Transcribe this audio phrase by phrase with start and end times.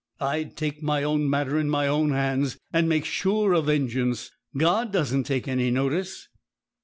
[0.19, 4.31] I'd take my own matter in my own hands, and make sure of vengeance.
[4.57, 6.27] God doesn't take any notice.'